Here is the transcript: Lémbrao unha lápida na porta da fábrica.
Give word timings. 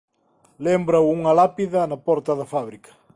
Lémbrao 0.65 1.05
unha 1.15 1.35
lápida 1.39 1.81
na 1.89 1.97
porta 2.07 2.31
da 2.39 2.49
fábrica. 2.53 2.91